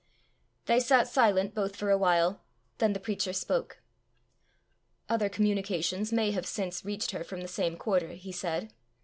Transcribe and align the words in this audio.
They 0.65 0.79
sat 0.79 1.07
silent 1.07 1.53
both 1.53 1.75
for 1.75 1.91
a 1.91 1.97
while 1.99 2.41
then 2.79 2.93
the 2.93 2.99
preacher 2.99 3.33
spoke. 3.33 3.83
"Other 5.07 5.29
communications 5.29 6.11
may 6.11 6.31
have 6.31 6.47
since 6.47 6.83
reached 6.83 7.11
her 7.11 7.23
from 7.23 7.41
the 7.41 7.47
same 7.47 7.77
quarter," 7.77 8.13
he 8.13 8.31
said. 8.31 8.73